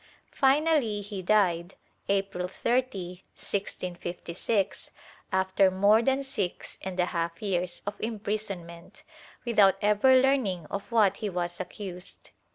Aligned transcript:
Finally 0.33 1.01
he 1.03 1.21
died, 1.21 1.75
April 2.09 2.47
30, 2.47 3.23
1656, 3.35 4.89
after 5.31 5.69
more 5.69 6.01
than 6.01 6.23
six 6.23 6.79
and 6.81 6.99
a 6.99 7.05
half 7.05 7.39
years 7.39 7.83
of 7.85 7.93
imprisonment, 8.01 9.03
without 9.45 9.75
ever 9.79 10.15
learning 10.19 10.65
of 10.71 10.91
what 10.91 11.17
he 11.17 11.29
was 11.29 11.59
accused. 11.59 12.31